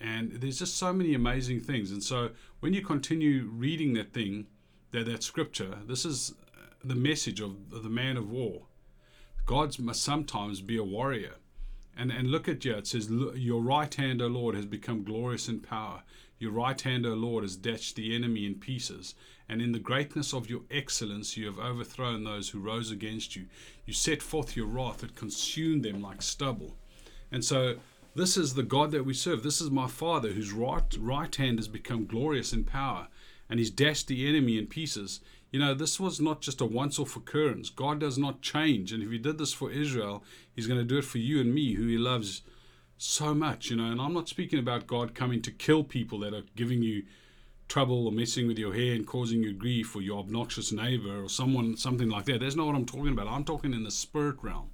and 0.00 0.32
there's 0.32 0.58
just 0.58 0.76
so 0.76 0.92
many 0.92 1.14
amazing 1.14 1.60
things. 1.60 1.90
And 1.90 2.02
so 2.02 2.30
when 2.60 2.72
you 2.72 2.82
continue 2.82 3.48
reading 3.52 3.94
that 3.94 4.12
thing 4.12 4.46
that 4.90 5.06
that 5.06 5.22
scripture 5.22 5.78
this 5.86 6.04
is 6.04 6.34
uh, 6.56 6.66
the 6.84 6.94
message 6.94 7.40
of 7.40 7.70
the 7.70 7.88
man 7.88 8.16
of 8.16 8.30
war. 8.30 8.62
God 9.46 9.78
must 9.78 10.02
sometimes 10.02 10.60
be 10.60 10.76
a 10.76 10.84
warrior. 10.84 11.34
And 11.96 12.10
and 12.10 12.30
look 12.30 12.48
at 12.48 12.64
you 12.64 12.74
it 12.74 12.86
says 12.86 13.10
your 13.10 13.60
right 13.60 13.94
hand 13.94 14.22
o 14.22 14.26
lord 14.26 14.54
has 14.54 14.66
become 14.66 15.04
glorious 15.04 15.48
in 15.48 15.60
power. 15.60 16.02
Your 16.42 16.50
right 16.50 16.80
hand, 16.80 17.06
O 17.06 17.14
Lord, 17.14 17.44
has 17.44 17.54
dashed 17.54 17.94
the 17.94 18.16
enemy 18.16 18.46
in 18.46 18.56
pieces, 18.56 19.14
and 19.48 19.62
in 19.62 19.70
the 19.70 19.78
greatness 19.78 20.34
of 20.34 20.50
your 20.50 20.62
excellence 20.72 21.36
you 21.36 21.46
have 21.46 21.60
overthrown 21.60 22.24
those 22.24 22.48
who 22.48 22.58
rose 22.58 22.90
against 22.90 23.36
you. 23.36 23.46
You 23.86 23.92
set 23.92 24.20
forth 24.20 24.56
your 24.56 24.66
wrath, 24.66 25.04
it 25.04 25.14
consumed 25.14 25.84
them 25.84 26.02
like 26.02 26.20
stubble. 26.20 26.76
And 27.30 27.44
so, 27.44 27.76
this 28.14 28.36
is 28.36 28.54
the 28.54 28.62
God 28.62 28.90
that 28.90 29.04
we 29.04 29.14
serve. 29.14 29.42
This 29.42 29.60
is 29.60 29.70
my 29.70 29.88
Father, 29.88 30.32
whose 30.32 30.52
right, 30.52 30.96
right 30.98 31.34
hand 31.34 31.58
has 31.58 31.68
become 31.68 32.06
glorious 32.06 32.52
in 32.52 32.64
power, 32.64 33.08
and 33.48 33.58
he's 33.58 33.70
dashed 33.70 34.08
the 34.08 34.28
enemy 34.28 34.58
in 34.58 34.66
pieces. 34.66 35.20
You 35.50 35.60
know, 35.60 35.74
this 35.74 36.00
was 36.00 36.20
not 36.20 36.40
just 36.40 36.60
a 36.60 36.66
once 36.66 36.98
off 36.98 37.16
occurrence. 37.16 37.68
God 37.68 38.00
does 38.00 38.16
not 38.16 38.40
change. 38.40 38.92
And 38.92 39.02
if 39.02 39.10
he 39.10 39.18
did 39.18 39.38
this 39.38 39.52
for 39.52 39.70
Israel, 39.70 40.24
he's 40.54 40.66
going 40.66 40.80
to 40.80 40.84
do 40.84 40.98
it 40.98 41.04
for 41.04 41.18
you 41.18 41.40
and 41.40 41.54
me, 41.54 41.74
who 41.74 41.86
he 41.86 41.98
loves 41.98 42.42
so 42.96 43.34
much, 43.34 43.68
you 43.68 43.76
know. 43.76 43.90
And 43.90 44.00
I'm 44.00 44.14
not 44.14 44.28
speaking 44.28 44.58
about 44.58 44.86
God 44.86 45.14
coming 45.14 45.42
to 45.42 45.50
kill 45.50 45.84
people 45.84 46.20
that 46.20 46.32
are 46.32 46.44
giving 46.56 46.82
you 46.82 47.04
trouble 47.68 48.06
or 48.06 48.12
messing 48.12 48.46
with 48.46 48.58
your 48.58 48.74
hair 48.74 48.94
and 48.94 49.06
causing 49.06 49.42
you 49.42 49.52
grief 49.52 49.96
or 49.96 50.02
your 50.02 50.18
obnoxious 50.18 50.72
neighbor 50.72 51.22
or 51.22 51.28
someone, 51.28 51.76
something 51.76 52.08
like 52.08 52.26
that. 52.26 52.40
That's 52.40 52.56
not 52.56 52.66
what 52.66 52.76
I'm 52.76 52.86
talking 52.86 53.08
about. 53.08 53.28
I'm 53.28 53.44
talking 53.44 53.72
in 53.72 53.84
the 53.84 53.90
spirit 53.90 54.36
realm. 54.42 54.70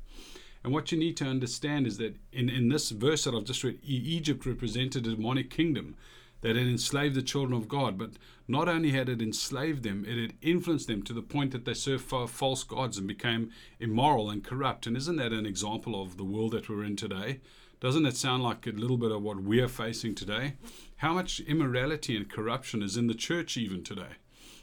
And 0.64 0.72
what 0.72 0.90
you 0.90 0.99
need 0.99 1.16
to 1.19 1.25
understand 1.25 1.87
is 1.87 1.99
that 1.99 2.16
in, 2.32 2.49
in 2.49 2.69
this 2.69 2.90
verse 2.90 3.25
that 3.25 3.34
I've 3.34 3.44
just 3.44 3.64
read, 3.64 3.78
Egypt 3.82 4.44
represented 4.44 5.06
a 5.06 5.14
demonic 5.14 5.50
kingdom 5.50 5.96
that 6.40 6.56
had 6.56 6.66
enslaved 6.66 7.14
the 7.14 7.22
children 7.22 7.56
of 7.56 7.69
God. 7.69 7.99
But 7.99 8.10
not 8.46 8.69
only 8.69 8.90
had 8.90 9.08
it 9.08 9.22
enslaved 9.22 9.82
them, 9.82 10.05
it 10.06 10.20
had 10.20 10.34
influenced 10.40 10.87
them 10.87 11.02
to 11.05 11.12
the 11.12 11.22
point 11.22 11.52
that 11.52 11.64
they 11.64 11.75
served 11.75 12.05
false 12.05 12.64
gods 12.64 12.99
and 12.99 13.06
became 13.06 13.50
immoral 13.81 14.31
and 14.31 14.44
corrupt. 14.44 14.87
And 14.87 14.96
isn't 14.96 15.16
that 15.16 15.32
an 15.32 15.46
example 15.46 16.00
of 16.00 16.16
the 16.16 16.25
world 16.25 16.52
that 16.52 16.69
we're 16.69 16.84
in 16.84 16.96
today? 16.96 17.40
Doesn't 17.81 18.06
it 18.06 18.16
sound 18.16 18.43
like 18.43 18.66
a 18.66 18.70
little 18.70 18.96
bit 18.96 19.12
of 19.12 19.22
what 19.22 19.40
we're 19.40 19.69
facing 19.69 20.14
today? 20.14 20.54
How 20.96 21.14
much 21.14 21.40
immorality 21.40 22.16
and 22.16 22.28
corruption 22.28 22.82
is 22.82 22.96
in 22.96 23.06
the 23.06 23.14
church 23.14 23.56
even 23.56 23.84
today? 23.84 24.16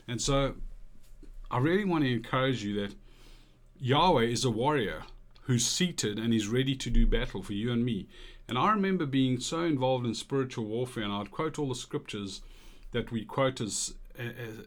And 0.07 0.21
so 0.21 0.56
I 1.50 1.59
really 1.59 1.86
want 1.86 2.03
to 2.03 2.13
encourage 2.13 2.63
you 2.63 2.74
that 2.81 2.95
Yahweh 3.80 4.24
is 4.24 4.44
a 4.44 4.50
warrior 4.50 5.03
who's 5.45 5.65
seated 5.65 6.19
and 6.19 6.33
is 6.33 6.47
ready 6.47 6.75
to 6.75 6.89
do 6.89 7.07
battle 7.07 7.42
for 7.42 7.53
you 7.53 7.71
and 7.71 7.83
me. 7.83 8.07
And 8.47 8.57
I 8.57 8.71
remember 8.71 9.06
being 9.06 9.39
so 9.39 9.62
involved 9.63 10.06
in 10.06 10.13
spiritual 10.13 10.65
warfare, 10.65 11.03
and 11.03 11.13
I'd 11.13 11.31
quote 11.31 11.57
all 11.57 11.69
the 11.69 11.75
scriptures 11.75 12.42
that 12.92 13.12
we 13.12 13.25
quote 13.25 13.59
as, 13.59 13.95
as 14.18 14.65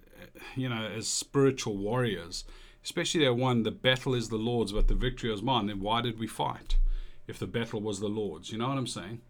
you 0.57 0.69
know, 0.69 0.87
as 0.87 1.07
spiritual 1.07 1.77
warriors. 1.77 2.45
Especially 2.83 3.25
that 3.25 3.35
one, 3.35 3.63
the 3.63 3.71
battle 3.71 4.15
is 4.15 4.29
the 4.29 4.37
Lord's, 4.37 4.73
but 4.73 4.89
the 4.89 4.95
victory 4.95 5.33
is 5.33 5.43
mine. 5.43 5.67
Then 5.67 5.81
why 5.81 6.01
did 6.01 6.19
we 6.19 6.27
fight? 6.27 6.77
if 7.29 7.39
the 7.39 7.47
battle 7.47 7.81
was 7.81 8.01
the 8.01 8.09
Lord's. 8.09 8.51
You 8.51 8.59
know 8.59 8.69
what 8.69 8.79
I'm 8.79 8.87
saying? 8.87 9.21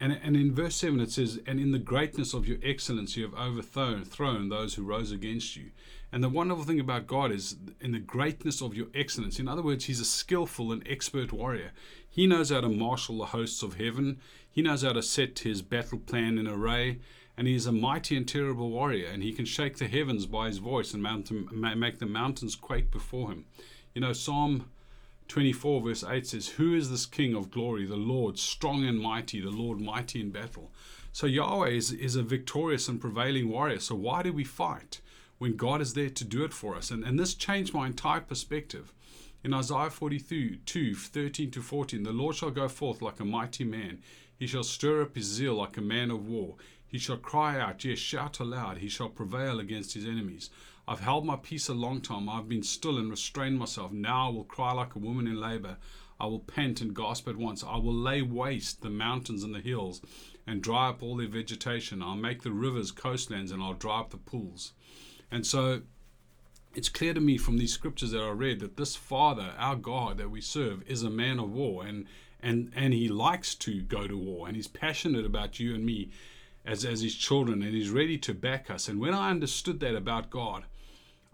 And, 0.00 0.12
and 0.22 0.36
in 0.36 0.54
verse 0.54 0.76
7 0.76 1.00
it 1.00 1.10
says, 1.10 1.40
And 1.46 1.60
in 1.60 1.72
the 1.72 1.78
greatness 1.78 2.34
of 2.34 2.46
your 2.48 2.58
excellence 2.62 3.16
you 3.16 3.22
have 3.24 3.34
overthrown 3.34 4.04
thrown 4.04 4.48
those 4.48 4.74
who 4.74 4.82
rose 4.82 5.12
against 5.12 5.56
you. 5.56 5.70
And 6.14 6.22
the 6.22 6.28
wonderful 6.28 6.64
thing 6.64 6.78
about 6.78 7.08
God 7.08 7.32
is, 7.32 7.56
in 7.80 7.90
the 7.90 7.98
greatness 7.98 8.62
of 8.62 8.76
your 8.76 8.86
excellence, 8.94 9.40
in 9.40 9.48
other 9.48 9.62
words, 9.62 9.86
He's 9.86 9.98
a 9.98 10.04
skillful 10.04 10.70
and 10.70 10.86
expert 10.86 11.32
warrior. 11.32 11.72
He 12.08 12.28
knows 12.28 12.50
how 12.50 12.60
to 12.60 12.68
marshal 12.68 13.18
the 13.18 13.26
hosts 13.26 13.62
of 13.64 13.78
heaven, 13.78 14.20
He 14.48 14.62
knows 14.62 14.82
how 14.82 14.92
to 14.92 15.02
set 15.02 15.40
His 15.40 15.60
battle 15.62 15.98
plan 15.98 16.38
in 16.38 16.46
array, 16.46 17.00
and 17.36 17.48
He 17.48 17.56
is 17.56 17.66
a 17.66 17.72
mighty 17.72 18.16
and 18.16 18.28
terrible 18.28 18.70
warrior, 18.70 19.08
and 19.08 19.24
He 19.24 19.32
can 19.32 19.44
shake 19.44 19.78
the 19.78 19.88
heavens 19.88 20.26
by 20.26 20.46
His 20.46 20.58
voice 20.58 20.94
and 20.94 21.02
make 21.02 21.98
the 21.98 22.06
mountains 22.06 22.54
quake 22.54 22.92
before 22.92 23.32
Him. 23.32 23.46
You 23.92 24.00
know, 24.00 24.12
Psalm 24.12 24.70
24, 25.28 25.80
verse 25.80 26.04
8 26.04 26.26
says, 26.26 26.48
Who 26.50 26.74
is 26.74 26.90
this 26.90 27.06
King 27.06 27.34
of 27.34 27.50
glory? 27.50 27.86
The 27.86 27.96
Lord, 27.96 28.38
strong 28.38 28.84
and 28.84 29.00
mighty, 29.00 29.40
the 29.40 29.50
Lord, 29.50 29.80
mighty 29.80 30.20
in 30.20 30.30
battle. 30.30 30.70
So 31.12 31.26
Yahweh 31.26 31.68
is, 31.68 31.92
is 31.92 32.16
a 32.16 32.22
victorious 32.22 32.88
and 32.88 33.00
prevailing 33.00 33.48
warrior. 33.48 33.80
So 33.80 33.94
why 33.94 34.22
do 34.22 34.32
we 34.32 34.44
fight 34.44 35.00
when 35.38 35.56
God 35.56 35.80
is 35.80 35.94
there 35.94 36.10
to 36.10 36.24
do 36.24 36.44
it 36.44 36.52
for 36.52 36.74
us? 36.74 36.90
And, 36.90 37.04
and 37.04 37.18
this 37.18 37.34
changed 37.34 37.72
my 37.72 37.86
entire 37.86 38.20
perspective. 38.20 38.92
In 39.44 39.54
Isaiah 39.54 39.90
42, 39.90 40.94
13 40.94 41.50
to 41.50 41.62
14, 41.62 42.02
the 42.02 42.12
Lord 42.12 42.34
shall 42.34 42.50
go 42.50 42.66
forth 42.66 43.02
like 43.02 43.20
a 43.20 43.24
mighty 43.24 43.64
man. 43.64 44.00
He 44.36 44.46
shall 44.46 44.64
stir 44.64 45.02
up 45.02 45.14
his 45.14 45.26
zeal 45.26 45.54
like 45.54 45.76
a 45.76 45.82
man 45.82 46.10
of 46.10 46.26
war. 46.26 46.56
He 46.86 46.98
shall 46.98 47.16
cry 47.16 47.60
out, 47.60 47.84
yes, 47.84 47.98
shout 47.98 48.40
aloud. 48.40 48.78
He 48.78 48.88
shall 48.88 49.08
prevail 49.08 49.60
against 49.60 49.94
his 49.94 50.06
enemies. 50.06 50.50
I've 50.86 51.00
held 51.00 51.24
my 51.24 51.36
peace 51.36 51.68
a 51.68 51.74
long 51.74 52.00
time. 52.00 52.28
I've 52.28 52.48
been 52.48 52.62
still 52.62 52.98
and 52.98 53.10
restrained 53.10 53.58
myself. 53.58 53.90
Now 53.92 54.28
I 54.28 54.30
will 54.30 54.44
cry 54.44 54.72
like 54.72 54.94
a 54.94 54.98
woman 54.98 55.26
in 55.26 55.40
labor. 55.40 55.78
I 56.20 56.26
will 56.26 56.40
pant 56.40 56.80
and 56.80 56.94
gasp 56.94 57.26
at 57.28 57.36
once. 57.36 57.64
I 57.64 57.76
will 57.76 57.94
lay 57.94 58.22
waste 58.22 58.82
the 58.82 58.90
mountains 58.90 59.42
and 59.42 59.54
the 59.54 59.60
hills 59.60 60.00
and 60.46 60.62
dry 60.62 60.90
up 60.90 61.02
all 61.02 61.16
their 61.16 61.28
vegetation. 61.28 62.02
I'll 62.02 62.16
make 62.16 62.42
the 62.42 62.52
rivers 62.52 62.90
coastlands 62.90 63.50
and 63.50 63.62
I'll 63.62 63.74
dry 63.74 64.00
up 64.00 64.10
the 64.10 64.18
pools. 64.18 64.72
And 65.30 65.46
so 65.46 65.82
it's 66.74 66.88
clear 66.88 67.14
to 67.14 67.20
me 67.20 67.38
from 67.38 67.56
these 67.56 67.72
scriptures 67.72 68.10
that 68.10 68.22
I 68.22 68.30
read 68.30 68.60
that 68.60 68.76
this 68.76 68.94
Father, 68.94 69.54
our 69.58 69.76
God 69.76 70.18
that 70.18 70.30
we 70.30 70.40
serve, 70.40 70.82
is 70.86 71.02
a 71.02 71.10
man 71.10 71.38
of 71.38 71.50
war 71.50 71.84
and 71.84 72.06
and 72.42 72.72
and 72.76 72.92
he 72.92 73.08
likes 73.08 73.54
to 73.54 73.80
go 73.80 74.06
to 74.06 74.18
war 74.18 74.46
and 74.46 74.56
he's 74.56 74.66
passionate 74.66 75.24
about 75.24 75.58
you 75.58 75.74
and 75.74 75.86
me 75.86 76.10
as 76.64 76.84
as 76.84 77.00
his 77.00 77.14
children 77.14 77.62
and 77.62 77.74
he's 77.74 77.90
ready 77.90 78.18
to 78.18 78.34
back 78.34 78.70
us. 78.70 78.88
And 78.88 79.00
when 79.00 79.14
I 79.14 79.30
understood 79.30 79.80
that 79.80 79.94
about 79.94 80.30
God, 80.30 80.64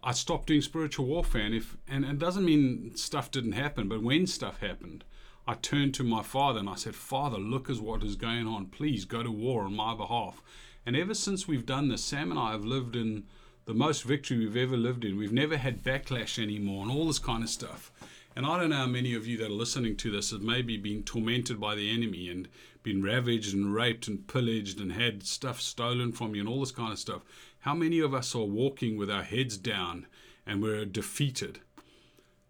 I 0.02 0.12
stopped 0.12 0.46
doing 0.46 0.62
spiritual 0.62 1.06
warfare. 1.06 1.42
And 1.42 1.54
if 1.54 1.76
and, 1.88 2.04
it 2.04 2.18
doesn't 2.18 2.44
mean 2.44 2.96
stuff 2.96 3.30
didn't 3.30 3.52
happen, 3.52 3.88
but 3.88 4.02
when 4.02 4.26
stuff 4.26 4.60
happened, 4.60 5.04
I 5.46 5.54
turned 5.54 5.94
to 5.94 6.04
my 6.04 6.22
father 6.22 6.60
and 6.60 6.68
I 6.68 6.76
said, 6.76 6.94
Father, 6.94 7.38
look 7.38 7.68
at 7.68 7.80
what 7.80 8.02
is 8.02 8.16
going 8.16 8.46
on. 8.46 8.66
Please 8.66 9.04
go 9.04 9.22
to 9.22 9.30
war 9.30 9.64
on 9.64 9.74
my 9.74 9.94
behalf. 9.94 10.42
And 10.86 10.96
ever 10.96 11.14
since 11.14 11.46
we've 11.46 11.66
done 11.66 11.88
this, 11.88 12.04
Sam 12.04 12.30
and 12.30 12.40
I 12.40 12.52
have 12.52 12.64
lived 12.64 12.96
in 12.96 13.24
the 13.66 13.74
most 13.74 14.02
victory 14.04 14.38
we've 14.38 14.56
ever 14.56 14.76
lived 14.76 15.04
in. 15.04 15.16
We've 15.16 15.32
never 15.32 15.56
had 15.56 15.84
backlash 15.84 16.42
anymore 16.42 16.82
and 16.82 16.90
all 16.90 17.06
this 17.06 17.18
kind 17.18 17.42
of 17.42 17.50
stuff. 17.50 17.92
And 18.36 18.46
I 18.46 18.58
don't 18.58 18.70
know 18.70 18.76
how 18.76 18.86
many 18.86 19.14
of 19.14 19.26
you 19.26 19.36
that 19.38 19.46
are 19.46 19.54
listening 19.54 19.96
to 19.96 20.10
this 20.10 20.30
have 20.30 20.40
maybe 20.40 20.76
been 20.76 21.02
tormented 21.02 21.60
by 21.60 21.74
the 21.74 21.90
enemy 21.90 22.28
and 22.28 22.48
been 22.82 23.02
ravaged 23.02 23.54
and 23.54 23.74
raped 23.74 24.08
and 24.08 24.26
pillaged 24.26 24.80
and 24.80 24.92
had 24.92 25.24
stuff 25.24 25.60
stolen 25.60 26.12
from 26.12 26.34
you 26.34 26.40
and 26.40 26.48
all 26.48 26.60
this 26.60 26.70
kind 26.70 26.92
of 26.92 26.98
stuff. 26.98 27.22
How 27.60 27.74
many 27.74 27.98
of 27.98 28.14
us 28.14 28.34
are 28.34 28.44
walking 28.44 28.96
with 28.96 29.10
our 29.10 29.22
heads 29.22 29.58
down 29.58 30.06
and 30.46 30.62
we're 30.62 30.86
defeated? 30.86 31.60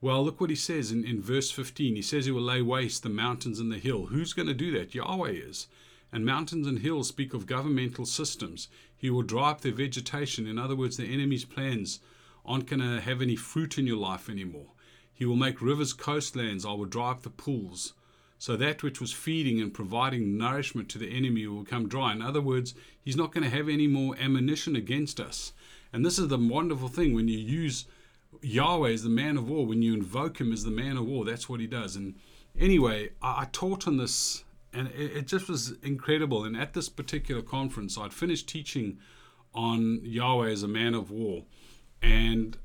Well, 0.00 0.24
look 0.24 0.40
what 0.40 0.50
he 0.50 0.56
says 0.56 0.92
in, 0.92 1.04
in 1.04 1.20
verse 1.20 1.50
15. 1.50 1.96
He 1.96 2.02
says 2.02 2.26
he 2.26 2.30
will 2.30 2.42
lay 2.42 2.62
waste 2.62 3.02
the 3.02 3.08
mountains 3.08 3.58
and 3.58 3.72
the 3.72 3.78
hill. 3.78 4.06
Who's 4.06 4.32
going 4.32 4.46
to 4.46 4.54
do 4.54 4.70
that? 4.78 4.94
Yahweh 4.94 5.30
is. 5.30 5.66
And 6.12 6.24
mountains 6.24 6.66
and 6.66 6.78
hills 6.78 7.08
speak 7.08 7.34
of 7.34 7.46
governmental 7.46 8.06
systems. 8.06 8.68
He 8.96 9.10
will 9.10 9.22
dry 9.22 9.50
up 9.50 9.62
their 9.62 9.72
vegetation. 9.72 10.46
In 10.46 10.58
other 10.58 10.76
words, 10.76 10.96
the 10.96 11.12
enemy's 11.12 11.44
plans 11.44 11.98
aren't 12.46 12.66
going 12.66 12.80
to 12.80 13.00
have 13.00 13.20
any 13.20 13.36
fruit 13.36 13.78
in 13.78 13.88
your 13.88 13.96
life 13.98 14.30
anymore. 14.30 14.72
He 15.12 15.24
will 15.24 15.36
make 15.36 15.60
rivers 15.60 15.92
coastlands. 15.92 16.64
I 16.64 16.72
will 16.72 16.84
dry 16.84 17.10
up 17.10 17.22
the 17.22 17.30
pools. 17.30 17.94
So 18.40 18.56
that 18.56 18.82
which 18.82 19.00
was 19.00 19.12
feeding 19.12 19.60
and 19.60 19.72
providing 19.72 20.36
nourishment 20.36 20.88
to 20.88 20.98
the 20.98 21.14
enemy 21.14 21.46
will 21.46 21.64
come 21.64 21.88
dry. 21.88 22.10
In 22.10 22.22
other 22.22 22.40
words, 22.40 22.74
he's 23.00 23.14
not 23.14 23.32
going 23.32 23.44
to 23.44 23.56
have 23.56 23.68
any 23.68 23.86
more 23.86 24.16
ammunition 24.18 24.74
against 24.74 25.20
us. 25.20 25.52
And 25.92 26.04
this 26.04 26.18
is 26.18 26.28
the 26.28 26.38
wonderful 26.38 26.88
thing 26.88 27.14
when 27.14 27.28
you 27.28 27.38
use 27.38 27.84
Yahweh 28.42 28.90
as 28.90 29.02
the 29.04 29.10
man 29.10 29.36
of 29.36 29.48
war, 29.48 29.66
when 29.66 29.82
you 29.82 29.94
invoke 29.94 30.40
him 30.40 30.52
as 30.52 30.64
the 30.64 30.70
man 30.70 30.96
of 30.96 31.06
war, 31.06 31.24
that's 31.24 31.48
what 31.48 31.60
he 31.60 31.66
does. 31.68 31.94
And 31.94 32.14
anyway, 32.58 33.10
I, 33.22 33.42
I 33.42 33.48
taught 33.52 33.86
on 33.86 33.98
this 33.98 34.42
and 34.72 34.88
it, 34.88 35.16
it 35.16 35.26
just 35.26 35.48
was 35.48 35.74
incredible. 35.82 36.44
And 36.44 36.56
at 36.56 36.72
this 36.72 36.88
particular 36.88 37.42
conference, 37.42 37.98
I'd 37.98 38.12
finished 38.12 38.48
teaching 38.48 38.98
on 39.54 40.00
Yahweh 40.02 40.50
as 40.50 40.62
a 40.62 40.68
man 40.68 40.94
of 40.94 41.10
war, 41.10 41.44
and 42.02 42.56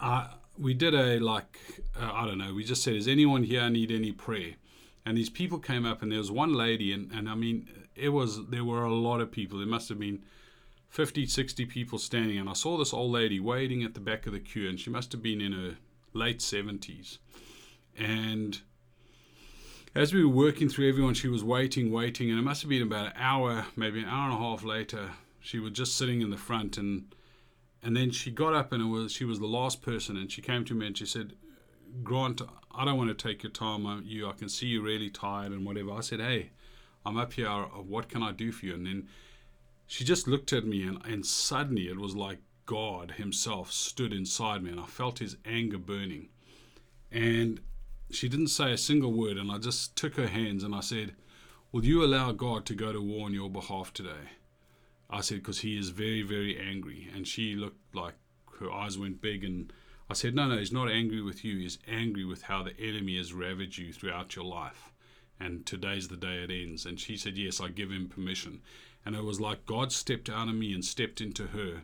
I, 0.00 0.34
we 0.58 0.74
did 0.74 0.94
a 0.94 1.18
like 1.20 1.60
uh, 1.98 2.10
I 2.12 2.26
don't 2.26 2.38
know. 2.38 2.52
We 2.52 2.64
just 2.64 2.82
said, 2.82 2.94
"Does 2.94 3.08
anyone 3.08 3.44
here 3.44 3.68
need 3.70 3.90
any 3.90 4.12
prayer?" 4.12 4.54
And 5.04 5.16
these 5.16 5.30
people 5.30 5.58
came 5.58 5.84
up, 5.84 6.02
and 6.02 6.12
there 6.12 6.18
was 6.18 6.30
one 6.30 6.54
lady, 6.54 6.92
and, 6.92 7.10
and 7.12 7.28
I 7.28 7.34
mean, 7.34 7.68
it 7.96 8.10
was 8.10 8.46
there 8.48 8.64
were 8.64 8.84
a 8.84 8.94
lot 8.94 9.20
of 9.20 9.32
people. 9.32 9.58
There 9.58 9.66
must 9.66 9.88
have 9.88 9.98
been 9.98 10.22
50, 10.90 11.26
60 11.26 11.66
people 11.66 11.98
standing, 11.98 12.38
and 12.38 12.48
I 12.48 12.52
saw 12.52 12.76
this 12.76 12.92
old 12.92 13.10
lady 13.10 13.40
waiting 13.40 13.82
at 13.82 13.94
the 13.94 14.00
back 14.00 14.26
of 14.26 14.32
the 14.32 14.40
queue, 14.40 14.68
and 14.68 14.78
she 14.78 14.90
must 14.90 15.12
have 15.12 15.22
been 15.22 15.40
in 15.40 15.52
her 15.52 15.76
late 16.12 16.38
70s, 16.38 17.18
and 17.98 18.60
as 19.94 20.14
we 20.14 20.24
were 20.24 20.30
working 20.30 20.68
through 20.68 20.88
everyone, 20.88 21.14
she 21.14 21.28
was 21.28 21.44
waiting, 21.44 21.90
waiting, 21.90 22.30
and 22.30 22.38
it 22.38 22.42
must 22.42 22.62
have 22.62 22.70
been 22.70 22.82
about 22.82 23.06
an 23.06 23.12
hour, 23.16 23.66
maybe 23.76 24.00
an 24.00 24.08
hour 24.08 24.30
and 24.30 24.34
a 24.34 24.38
half 24.38 24.64
later. 24.64 25.10
She 25.40 25.58
was 25.58 25.72
just 25.72 25.96
sitting 25.96 26.22
in 26.22 26.30
the 26.30 26.36
front, 26.36 26.78
and 26.78 27.14
and 27.82 27.96
then 27.96 28.10
she 28.10 28.30
got 28.30 28.54
up, 28.54 28.72
and 28.72 28.82
it 28.82 28.86
was 28.86 29.12
she 29.12 29.24
was 29.24 29.38
the 29.38 29.46
last 29.46 29.82
person, 29.82 30.16
and 30.16 30.30
she 30.30 30.40
came 30.40 30.64
to 30.64 30.74
me 30.74 30.86
and 30.86 30.96
she 30.96 31.06
said, 31.06 31.34
"Grant, 32.02 32.42
I 32.74 32.84
don't 32.84 32.98
want 32.98 33.16
to 33.16 33.28
take 33.28 33.42
your 33.42 33.52
time. 33.52 33.86
I, 33.86 34.00
you, 34.00 34.28
I 34.28 34.32
can 34.32 34.48
see 34.48 34.66
you're 34.66 34.82
really 34.82 35.10
tired 35.10 35.52
and 35.52 35.64
whatever." 35.66 35.92
I 35.92 36.00
said, 36.00 36.20
"Hey, 36.20 36.50
I'm 37.04 37.16
up 37.16 37.32
here. 37.34 37.48
Uh, 37.48 37.64
what 37.82 38.08
can 38.08 38.22
I 38.22 38.32
do 38.32 38.52
for 38.52 38.66
you?" 38.66 38.74
And 38.74 38.86
then 38.86 39.08
she 39.86 40.04
just 40.04 40.26
looked 40.26 40.52
at 40.52 40.64
me, 40.64 40.82
and 40.82 41.04
and 41.04 41.26
suddenly 41.26 41.88
it 41.88 41.98
was 41.98 42.14
like 42.14 42.38
God 42.66 43.12
Himself 43.12 43.72
stood 43.72 44.12
inside 44.12 44.62
me, 44.62 44.70
and 44.70 44.80
I 44.80 44.86
felt 44.86 45.18
His 45.18 45.36
anger 45.44 45.78
burning, 45.78 46.28
and 47.10 47.60
she 48.12 48.28
didn't 48.28 48.48
say 48.48 48.72
a 48.72 48.78
single 48.78 49.12
word, 49.12 49.38
and 49.38 49.50
I 49.50 49.58
just 49.58 49.96
took 49.96 50.16
her 50.16 50.28
hands 50.28 50.62
and 50.62 50.74
I 50.74 50.80
said, 50.80 51.14
Will 51.72 51.84
you 51.84 52.04
allow 52.04 52.32
God 52.32 52.66
to 52.66 52.74
go 52.74 52.92
to 52.92 53.00
war 53.00 53.26
on 53.26 53.32
your 53.32 53.48
behalf 53.48 53.92
today? 53.94 54.30
I 55.08 55.22
said, 55.22 55.38
Because 55.38 55.60
he 55.60 55.78
is 55.78 55.88
very, 55.88 56.22
very 56.22 56.58
angry. 56.58 57.08
And 57.14 57.26
she 57.26 57.56
looked 57.56 57.94
like 57.94 58.14
her 58.60 58.70
eyes 58.70 58.98
went 58.98 59.22
big. 59.22 59.44
And 59.44 59.72
I 60.10 60.14
said, 60.14 60.34
No, 60.34 60.46
no, 60.48 60.58
he's 60.58 60.72
not 60.72 60.90
angry 60.90 61.22
with 61.22 61.44
you. 61.44 61.58
He's 61.58 61.78
angry 61.88 62.24
with 62.24 62.42
how 62.42 62.62
the 62.62 62.78
enemy 62.78 63.16
has 63.16 63.32
ravaged 63.32 63.78
you 63.78 63.92
throughout 63.92 64.36
your 64.36 64.44
life. 64.44 64.92
And 65.40 65.66
today's 65.66 66.08
the 66.08 66.16
day 66.16 66.44
it 66.44 66.50
ends. 66.50 66.86
And 66.86 67.00
she 67.00 67.16
said, 67.16 67.36
Yes, 67.36 67.60
I 67.60 67.68
give 67.68 67.90
him 67.90 68.08
permission. 68.08 68.60
And 69.04 69.16
it 69.16 69.24
was 69.24 69.40
like 69.40 69.66
God 69.66 69.92
stepped 69.92 70.28
out 70.28 70.48
of 70.48 70.54
me 70.54 70.72
and 70.72 70.84
stepped 70.84 71.20
into 71.20 71.48
her 71.48 71.82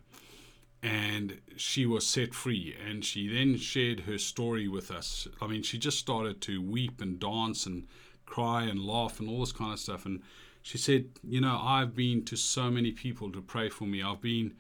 and 0.83 1.41
she 1.57 1.87
was 1.87 2.07
set 2.07 2.35
free 2.35 2.75
and 2.87 3.05
she 3.05 3.27
then 3.29 3.57
shared 3.57 4.01
her 4.01 4.17
story 4.17 4.69
with 4.69 4.91
us 4.91 5.27
i 5.43 5.47
mean 5.47 5.63
she 5.63 5.77
just 5.77 5.99
started 5.99 6.41
to 6.41 6.63
weep 6.63 7.01
and 7.01 7.19
dance 7.19 7.67
and 7.67 7.87
cry 8.27 8.63
and 8.63 8.81
laugh 8.81 9.19
and 9.19 9.29
all 9.29 9.41
this 9.41 9.53
kind 9.53 9.73
of 9.73 9.81
stuff 9.81 10.07
and 10.07 10.23
she 10.63 10.79
said 10.79 11.07
you 11.25 11.41
know 11.41 11.59
i've 11.63 11.97
been 11.97 12.25
to 12.25 12.37
so 12.37 12.71
many 12.71 12.93
people 12.93 13.33
to 13.33 13.41
pray 13.41 13.69
for 13.69 13.85
me 13.85 14.03
i've 14.03 14.21
been 14.21 14.55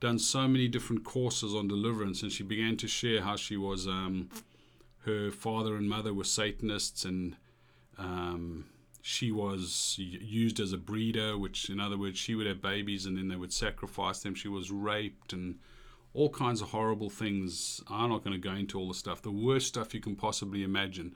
done 0.00 0.18
so 0.18 0.46
many 0.46 0.68
different 0.68 1.04
courses 1.04 1.54
on 1.54 1.68
deliverance 1.68 2.22
and 2.22 2.30
she 2.30 2.42
began 2.42 2.76
to 2.76 2.86
share 2.86 3.22
how 3.22 3.36
she 3.36 3.56
was 3.56 3.86
um, 3.86 4.28
her 5.04 5.30
father 5.30 5.76
and 5.76 5.88
mother 5.88 6.14
were 6.14 6.24
satanists 6.24 7.04
and 7.04 7.36
um, 7.98 8.66
she 9.02 9.32
was 9.32 9.96
used 9.98 10.60
as 10.60 10.72
a 10.72 10.78
breeder, 10.78 11.38
which, 11.38 11.70
in 11.70 11.80
other 11.80 11.96
words, 11.96 12.18
she 12.18 12.34
would 12.34 12.46
have 12.46 12.60
babies 12.60 13.06
and 13.06 13.16
then 13.16 13.28
they 13.28 13.36
would 13.36 13.52
sacrifice 13.52 14.20
them. 14.20 14.34
She 14.34 14.48
was 14.48 14.70
raped 14.70 15.32
and 15.32 15.58
all 16.12 16.28
kinds 16.28 16.60
of 16.60 16.68
horrible 16.68 17.10
things. 17.10 17.82
I'm 17.88 18.10
not 18.10 18.22
going 18.22 18.40
to 18.40 18.48
go 18.48 18.54
into 18.54 18.78
all 18.78 18.88
the 18.88 18.94
stuff, 18.94 19.22
the 19.22 19.30
worst 19.30 19.68
stuff 19.68 19.94
you 19.94 20.00
can 20.00 20.14
possibly 20.14 20.62
imagine. 20.62 21.14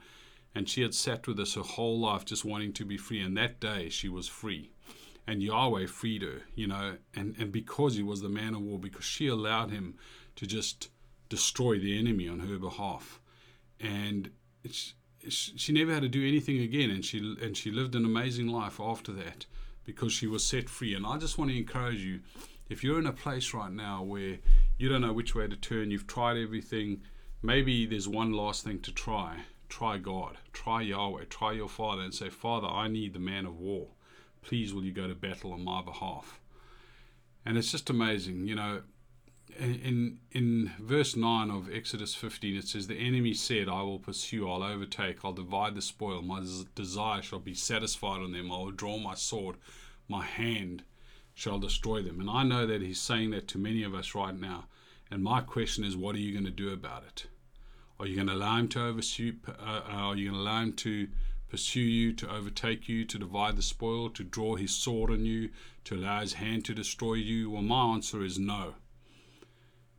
And 0.55 0.67
she 0.67 0.81
had 0.81 0.93
sat 0.93 1.27
with 1.27 1.39
us 1.39 1.55
her 1.55 1.61
whole 1.61 1.99
life 1.99 2.25
just 2.25 2.43
wanting 2.45 2.73
to 2.73 2.85
be 2.85 2.97
free. 2.97 3.21
And 3.21 3.37
that 3.37 3.59
day 3.59 3.89
she 3.89 4.09
was 4.09 4.27
free. 4.27 4.72
And 5.25 5.41
Yahweh 5.41 5.85
freed 5.85 6.21
her, 6.21 6.41
you 6.53 6.67
know, 6.67 6.97
and, 7.15 7.35
and 7.39 7.51
because 7.51 7.95
he 7.95 8.03
was 8.03 8.21
the 8.21 8.29
man 8.29 8.55
of 8.55 8.61
war, 8.61 8.77
because 8.77 9.05
she 9.05 9.27
allowed 9.27 9.71
him 9.71 9.95
to 10.35 10.45
just 10.45 10.89
destroy 11.29 11.79
the 11.79 11.97
enemy 11.97 12.27
on 12.27 12.39
her 12.39 12.57
behalf. 12.57 13.21
And 13.79 14.31
it's, 14.63 14.93
she 15.29 15.71
never 15.71 15.93
had 15.93 16.03
to 16.03 16.09
do 16.09 16.27
anything 16.27 16.59
again, 16.59 16.89
and 16.89 17.05
she 17.05 17.19
and 17.41 17.55
she 17.55 17.71
lived 17.71 17.95
an 17.95 18.03
amazing 18.03 18.47
life 18.47 18.79
after 18.79 19.13
that 19.13 19.45
because 19.85 20.11
she 20.11 20.27
was 20.27 20.43
set 20.43 20.69
free. 20.69 20.93
And 20.93 21.05
I 21.05 21.17
just 21.17 21.37
want 21.37 21.51
to 21.51 21.57
encourage 21.57 22.03
you, 22.03 22.19
if 22.69 22.83
you're 22.83 22.99
in 22.99 23.05
a 23.05 23.13
place 23.13 23.53
right 23.53 23.71
now 23.71 24.03
where 24.03 24.39
you 24.77 24.89
don't 24.89 25.01
know 25.01 25.13
which 25.13 25.35
way 25.35 25.47
to 25.47 25.55
turn, 25.55 25.91
you've 25.91 26.07
tried 26.07 26.37
everything, 26.37 27.01
maybe 27.41 27.85
there's 27.85 28.07
one 28.07 28.33
last 28.33 28.63
thing 28.63 28.79
to 28.81 28.91
try. 28.91 29.37
Try 29.69 29.97
God, 29.97 30.37
try 30.51 30.81
Yahweh, 30.81 31.25
try 31.29 31.53
your 31.53 31.69
Father, 31.69 32.03
and 32.03 32.13
say, 32.13 32.29
Father, 32.29 32.67
I 32.67 32.87
need 32.87 33.13
the 33.13 33.19
man 33.19 33.45
of 33.45 33.59
war. 33.59 33.87
Please, 34.43 34.73
will 34.73 34.83
you 34.83 34.91
go 34.91 35.07
to 35.07 35.15
battle 35.15 35.53
on 35.53 35.63
my 35.63 35.81
behalf? 35.81 36.39
And 37.45 37.57
it's 37.57 37.71
just 37.71 37.89
amazing, 37.89 38.47
you 38.47 38.55
know 38.55 38.81
in 39.59 40.19
in 40.31 40.71
verse 40.79 41.15
9 41.15 41.51
of 41.51 41.73
Exodus 41.73 42.15
15 42.15 42.55
it 42.55 42.67
says 42.67 42.87
the 42.87 42.95
enemy 42.95 43.33
said 43.33 43.69
I 43.69 43.81
will 43.81 43.99
pursue 43.99 44.49
I'll 44.49 44.63
overtake 44.63 45.23
I'll 45.23 45.33
divide 45.33 45.75
the 45.75 45.81
spoil. 45.81 46.21
My 46.21 46.43
desire 46.75 47.21
shall 47.21 47.39
be 47.39 47.53
satisfied 47.53 48.21
on 48.21 48.31
them. 48.31 48.51
I 48.51 48.57
will 48.57 48.71
draw 48.71 48.97
my 48.97 49.15
sword. 49.15 49.57
My 50.07 50.23
hand 50.23 50.83
shall 51.33 51.59
destroy 51.59 52.01
them. 52.01 52.19
And 52.19 52.29
I 52.29 52.43
know 52.43 52.65
that 52.65 52.81
he's 52.81 53.01
saying 53.01 53.31
that 53.31 53.47
to 53.49 53.57
many 53.57 53.83
of 53.83 53.95
us 53.95 54.15
right 54.15 54.37
now. 54.39 54.65
And 55.09 55.23
my 55.23 55.41
question 55.41 55.83
is 55.83 55.95
what 55.95 56.15
are 56.15 56.19
you 56.19 56.31
going 56.31 56.45
to 56.45 56.51
do 56.51 56.71
about 56.71 57.03
it? 57.03 57.27
Are 57.99 58.07
you 58.07 58.15
going 58.15 58.27
to 58.27 58.33
allow 58.33 58.57
him 58.57 58.67
to 58.69 58.85
overshoot 58.85 59.39
uh, 59.47 59.81
are 59.87 60.15
you 60.15 60.31
going 60.31 60.43
to 60.43 60.49
allow 60.49 60.61
him 60.61 60.73
to 60.73 61.07
pursue 61.53 61.79
you 61.79 62.11
to 62.11 62.27
overtake 62.33 62.89
you 62.89 63.05
to 63.05 63.19
divide 63.19 63.55
the 63.55 63.61
spoil 63.61 64.09
to 64.09 64.23
draw 64.23 64.55
his 64.55 64.73
sword 64.73 65.11
on 65.11 65.23
you 65.23 65.49
to 65.83 65.95
allow 65.95 66.19
his 66.19 66.33
hand 66.33 66.65
to 66.65 66.73
destroy 66.73 67.13
you 67.13 67.51
well 67.51 67.61
my 67.61 67.93
answer 67.93 68.23
is 68.23 68.39
no 68.39 68.73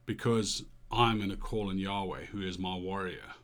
because 0.07 0.65
I'm 0.91 1.19
going 1.19 1.31
to 1.31 1.37
call 1.37 1.71
on 1.71 1.79
Yahweh, 1.79 2.27
who 2.27 2.43
is 2.43 2.59
my 2.59 2.77
warrior, 2.77 3.35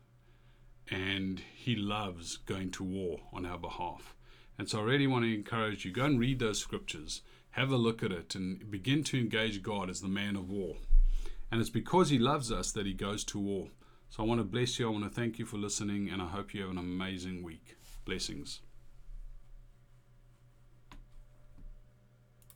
and 0.89 1.41
he 1.53 1.75
loves 1.75 2.37
going 2.37 2.71
to 2.73 2.85
war 2.85 3.21
on 3.33 3.47
our 3.47 3.59
behalf. 3.59 4.15
And 4.59 4.69
so 4.69 4.81
I 4.81 4.85
really 4.85 5.07
want 5.07 5.25
to 5.25 5.35
encourage 5.35 5.85
you 5.85 5.93
go 5.93 6.05
and 6.05 6.21
read 6.21 6.39
those 6.39 6.61
scriptures, 6.61 7.23
have 7.53 7.71
a 7.71 7.77
look 7.77 8.03
at 8.03 8.13
it, 8.13 8.35
and 8.35 8.71
begin 8.71 9.03
to 9.05 9.19
engage 9.19 9.63
God 9.63 9.91
as 9.91 10.01
the 10.01 10.09
man 10.09 10.37
of 10.37 10.51
war. 10.51 10.77
And 11.51 11.61
it's 11.61 11.71
because 11.71 12.11
he 12.11 12.19
loves 12.19 12.53
us 12.53 12.71
that 12.73 12.87
he 12.87 12.93
goes 12.93 13.25
to 13.25 13.39
war. 13.39 13.69
So 14.11 14.23
I 14.23 14.27
want 14.27 14.41
to 14.41 14.45
bless 14.45 14.79
you. 14.79 14.87
I 14.87 14.93
want 14.93 15.05
to 15.05 15.11
thank 15.11 15.39
you 15.39 15.47
for 15.47 15.57
listening, 15.57 16.09
and 16.11 16.21
I 16.21 16.27
hope 16.27 16.55
you 16.55 16.61
have 16.63 16.71
an 16.71 16.79
amazing 16.79 17.43
week. 17.43 17.77
Blessings. 18.11 18.61